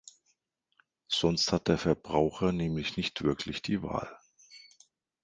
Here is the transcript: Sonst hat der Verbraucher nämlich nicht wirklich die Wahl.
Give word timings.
Sonst 1.09 1.51
hat 1.51 1.67
der 1.67 1.77
Verbraucher 1.77 2.51
nämlich 2.53 2.97
nicht 2.97 3.21
wirklich 3.23 3.61
die 3.61 3.83
Wahl. 3.83 4.09